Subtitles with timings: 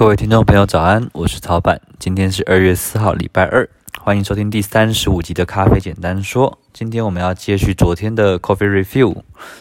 [0.00, 1.10] 各位听众朋友，早安！
[1.12, 3.68] 我是曹板，今天是二月四号，礼拜二，
[4.00, 6.58] 欢迎收听第三十五集的咖啡简单说。
[6.72, 9.14] 今天我们要接续昨天的 Coffee Review，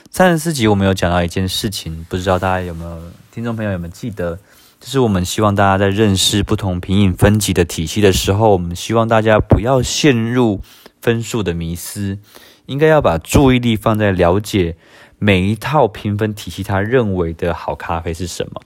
[0.10, 3.02] 三十四集我们有讲到一件事情，不知道大家有没有
[3.34, 4.40] 听众朋友有没有记得？
[4.80, 10.62] 就是我们希望大家在认识不同品饮分级的体系的时候，我们希望大家不要陷入
[11.02, 12.18] 分数的迷思，
[12.66, 14.78] 应该要把注意力放在了解
[15.18, 18.62] 每一套评分体系，他认为的好咖啡是什么。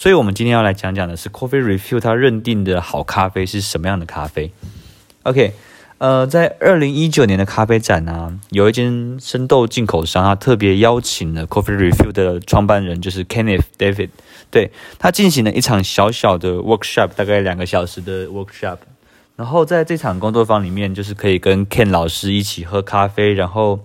[0.00, 4.50] 所以，我们今天要来讲讲的是 Coffee Review 它认定的好咖啡是什么样的咖啡
[5.24, 5.52] ？OK，
[5.98, 14.08] 呃，在二零一九年的咖啡展啊，有一间生豆进口商，他特别邀请了 Coffee Review 的创办人，就是 Kenneth David，
[14.50, 18.78] 对，他进行了一场小小的 workshop，大概两个小时的 workshop。
[19.36, 23.80] 然后在这场工作坊里面，就是可以跟 Ken 老师一起喝咖啡，然后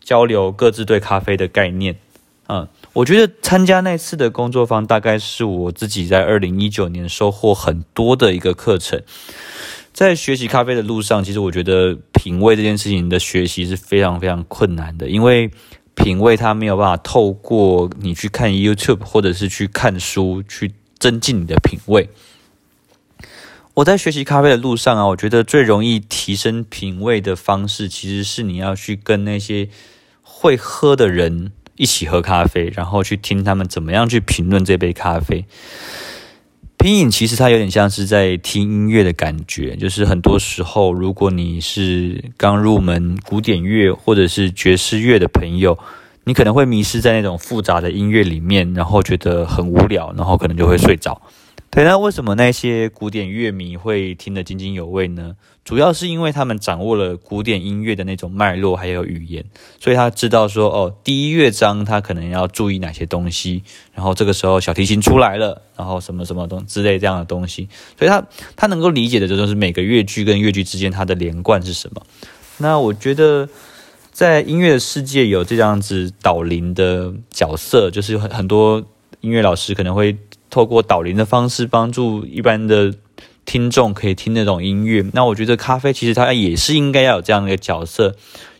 [0.00, 1.94] 交流各自对咖啡的概念，
[2.48, 2.66] 嗯。
[2.94, 9.02] 我觉得参加那次的工作坊，大概是我自己在二零一九年收获很多的一个课程。
[9.94, 15.50] 在学习咖啡的路上，其实我觉得品味这件事情的学习是非常非常困难的，因为
[15.94, 22.10] 品味它没有办法透过你去看 YouTube 或者是去看书去增进你的品味。
[23.72, 29.70] 我在学习咖啡的路上啊，我觉得最容易提升品味的方式，其实是你要去跟那些
[30.20, 31.52] 会喝的人。
[31.76, 35.44] 一起喝咖啡，然后去听他们怎么样去评论这杯咖啡。
[36.76, 45.78] 品饮其实它有点像是在听音乐的感觉，就是很多时候，如果你是刚入门古典乐或者是爵士乐的朋友，
[46.24, 51.22] 你可能会迷失在那种复杂的音乐里面，然后觉得很无聊，然后可能就会睡着。
[51.74, 55.36] 对，那为什么那些古典乐迷会听得津津有味呢？
[55.64, 59.42] 主要是因为他们掌握了古典音乐的那种脉络还有语言，
[59.80, 63.62] 所以他知道说，哦，第一乐章他可能要注意哪些东西，
[63.94, 68.22] 然后这个时候小提琴出来了，然后什么什么东之类这样的东西，所以他
[68.54, 72.02] 他能够理解的就是每个乐句跟乐句之间它的连贯是什么。
[72.58, 73.48] 那我觉得
[74.10, 78.84] 在音乐的世界有这样子导聆的角色，就是很很多
[79.22, 80.18] 音乐老师可能会。
[80.52, 82.94] 透过导聆的方式帮助一般的
[83.46, 88.14] 听众可以听那种音乐，那我觉得咖啡其实它也是应该要有这样的一个角色，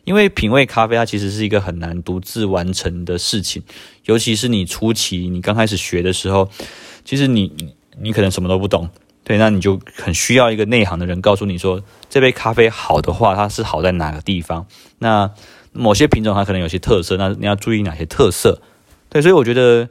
[0.05, 3.63] 因为品味咖啡它其实是一个很难独自完成的事情，
[4.07, 6.49] 尤其是你初期你刚开始学的时候，
[7.05, 7.53] 其实你
[8.01, 8.89] 你可能什么都不懂，
[9.23, 14.67] 对，那你就很需要一个内行的人告诉你说，这杯咖啡好的话，它是好在哪个地方，
[14.99, 15.31] 那
[15.73, 18.63] 某些品种它可能有些特色，那你要注意哪些特色，
[19.11, 19.91] 对，所以我觉得。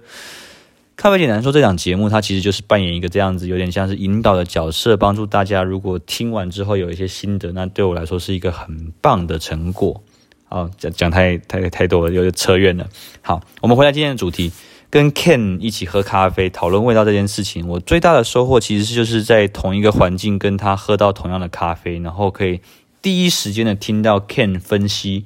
[1.01, 5.63] 咖啡简单说，这档节目它其实就是扮演一个这样子，有点像是引导的角色，帮助大家。
[5.63, 10.03] 如果听完之后有一些心得，那对我来说是一个很棒的成果。
[10.45, 12.87] 好，讲讲太太太多了，有点扯远了。
[13.23, 14.51] 好，我们回来今天的主题，
[14.91, 17.67] 跟 Ken 一起喝咖啡，讨论味道这件事情。
[17.67, 22.61] 我最大的收获其实就是在同一个环境跟他喝到同样的咖啡，然后可以
[23.01, 25.25] 第一时间的听到 Ken 分析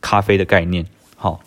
[0.00, 0.86] 咖啡的概念。
[1.14, 1.42] 好。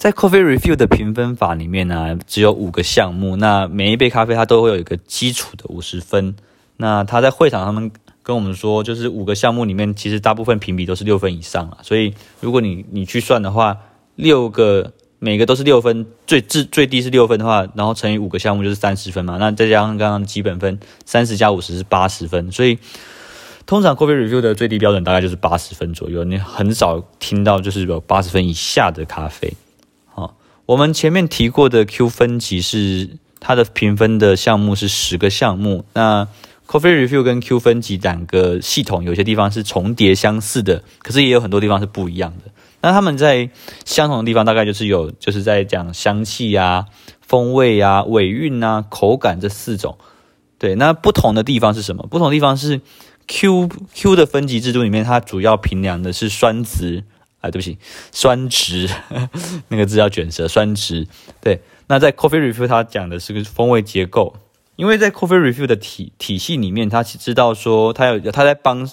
[0.00, 3.36] 在 Coffee Review 的评分法里面呢、只有五个项目。
[3.36, 6.34] 那每一杯咖啡它都会有一个基础的五十分。
[6.78, 7.90] 那他在会场他们
[8.22, 11.76] 跟我们说，就是五个项目里面，其实大部分评比都是六分以上啊。
[11.82, 13.76] 所以如果你你去算的话，
[14.16, 19.36] 六个每个都是六分，最最最低是六分的话，然后乘以五个项目就是三十分嘛。
[19.36, 22.50] 那再加上刚刚基本分，三十加五十是八十分。
[22.50, 22.78] 所以
[23.66, 26.24] 通常 Coffee Review 的最低标准大概就是八十分左右。
[26.24, 29.52] 你很少听到就是有八十分以下的咖啡。
[30.70, 35.84] 我们前面提过的 Q 分级是它的评分的项目是十个项目。
[35.94, 36.28] 那
[36.68, 42.52] Coffee Review 跟 Q 分级两个系统有些地方是重叠相似的，可是也有很多地方是不一样的。
[42.82, 43.50] 那他们在
[43.84, 46.86] 相同的地方大概就是有，就是在讲香气啊、
[47.20, 49.98] 风味啊、尾韵啊、口感这四种。
[50.56, 52.06] 对，那不同的地方是什么？
[52.08, 52.80] 不同的地方是
[53.26, 57.02] Q Q 的分级制度里面，它主要评量的是酸值。
[57.40, 57.78] 啊，对不起，
[58.12, 58.88] 酸值
[59.68, 61.06] 那个字要卷舌，酸值。
[61.40, 64.36] 对，那在 Coffee Review 它讲的是个风味结构，
[64.76, 68.88] 因为在 Coffee Review 的体体系里面，他知道说他有他在帮，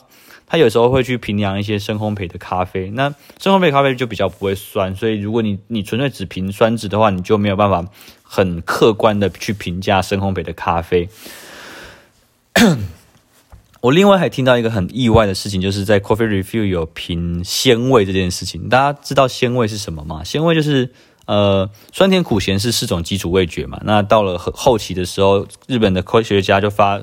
[0.46, 2.90] 他有时候会去评量一些深烘焙的咖啡。
[2.92, 7.86] 那深烘焙咖啡就比较不会酸，所以如果你你纯粹只评酸值的话，你就没有办法
[8.24, 11.10] 很客观的去评价深烘焙的咖啡。
[13.88, 18.68] 我另外还听到一个很意外的事情，就是在 Coffee Review 有评鲜味这件事情。
[18.68, 20.26] 大家知道鲜味是什么吗？
[20.26, 20.92] 鲜味就是
[21.26, 23.80] 呃酸甜苦咸是四种基础味觉嘛。
[23.86, 27.00] 那到了后期的时候，日本的科学家就发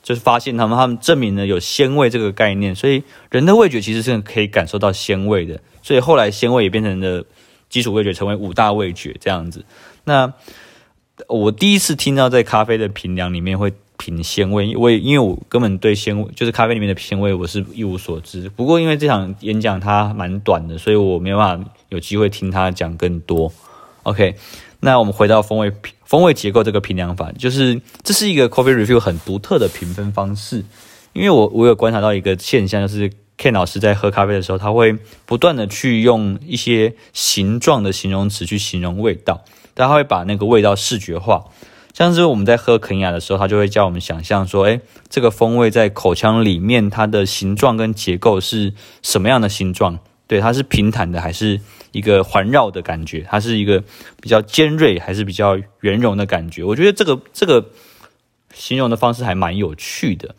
[0.00, 3.02] 就是发现他们他们证明了有鲜味这个概念，所以
[3.32, 5.60] 人的味觉其实是可以感受到鲜味的。
[5.82, 7.24] 所以后来鲜味也变成了
[7.68, 9.64] 基础味觉，成为五大味觉这样子。
[10.04, 10.32] 那
[11.26, 18.48] 我第一次听到在咖啡的评量里面会品鲜味，我也因为我根本对鲜味就是咖啡里面的鲜味我是一无所知。
[18.48, 23.52] 不过因为这场演讲它蛮短的，所以我没有办法有机会听他讲更多。
[24.04, 24.36] OK，
[24.80, 25.72] 那我们回到风味
[26.04, 30.64] 风味结构这个评量法，就是这是一个 Coffee Review 很独特的评分方式。
[31.12, 34.96] 因为我我有观察到一个现象，就是 Ken 老师在喝咖啡的时候，他会
[35.26, 39.42] 不断的去用一些形状的形容词去形容味道，
[39.74, 41.44] 但他会把那个味道视觉化。
[41.98, 48.72] 像是我们在喝肯雅的时候，他就会叫我们想象说，哎，这个风味在口腔里面，它的形状跟结构是
[49.02, 49.98] 什么样的形状？
[50.28, 51.60] 对，它是平坦的，还是
[51.90, 53.26] 一个环绕的感觉？
[53.28, 53.82] 它是一个
[54.22, 56.62] 比较尖锐，还是比较圆融的感觉？
[56.62, 57.66] 我觉得这个这个
[58.54, 60.36] 形容的方式还蛮有趣的。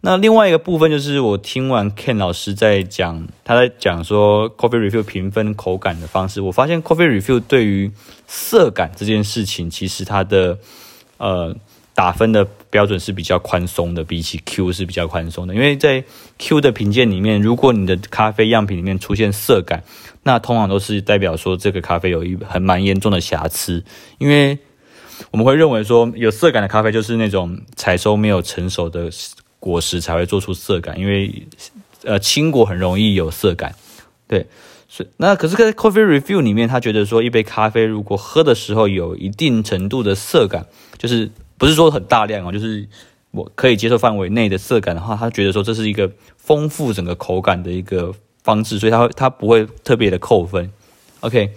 [0.00, 7.90] 那另外一个部分就是，我听完 Ken 老师在讲，他在讲说 Coffee Refill 评分口感的方式，我发现 Coffee Refill 对于
[8.28, 10.56] 涩感这件事情，其实它的
[11.16, 11.52] 呃
[11.96, 15.52] 打分的标准是比较宽松的，比起 Q 是比较宽松的。
[15.52, 16.04] 因为在
[16.38, 19.82] Q 的评鉴里面，如果你的咖啡样品里面出现涩感，
[20.22, 23.82] 那通常都是代表说这个咖啡有一很蛮严重的瑕疵，
[24.18, 24.56] 因为
[25.32, 29.10] 我们会认为说有涩感的咖啡就是那种采收没有成熟的。
[29.60, 31.46] 果实才会做出涩感，因为
[32.04, 33.74] 呃青果很容易有涩感，
[34.28, 34.46] 对，
[34.88, 40.66] 是那可是，在 Coffee Review 里面，他觉得说一杯咖啡如果喝的时候有一定程度的涩感，
[40.96, 42.88] 就是不是说很大量哦，就是
[43.32, 48.14] 我可以接受范围内的涩感的话，他觉得说这是一个丰富整个口感的一个
[48.44, 50.70] 方式，所以他会他不会特别的扣分。
[51.20, 51.50] OK，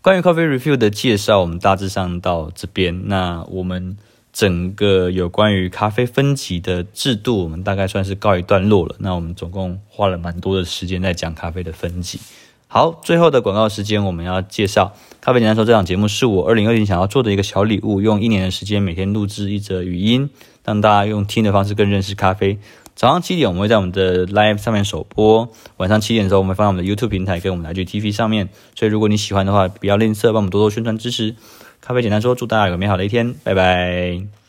[0.00, 3.96] 关于 Coffee Review 的介绍，我们大致上到这边，那我们。
[4.32, 8.96] 整个有关于咖啡分级的制度，我们大概算是告一段落了。
[8.98, 12.18] 那我们总共花了蛮多的时间在讲咖啡的分级。
[12.66, 20.30] 好，最后的广告时间，我们要介绍《咖啡简单说》这档节目是我二零二零想要做的一个小礼物，用一年的时间每天录制一则语音，
[20.64, 22.58] 让大家用听的方式更认识咖啡。
[22.96, 28.48] 早上七点我们会在我们的 Live 上面首播，晚上七点的时候我们会放在我们的 YouTube 平台跟我们的 IGTV 上面。
[28.74, 31.36] 所以如果你喜欢的话，不要吝啬，帮我们多多宣传支持。
[31.82, 34.41] 咖啡简单说，祝大家有个美好的一天，拜拜。